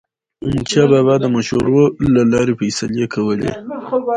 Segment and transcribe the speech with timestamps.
[0.45, 1.81] احمدشاه بابا به د مشورو
[2.15, 3.51] له لارې فیصلې کولې.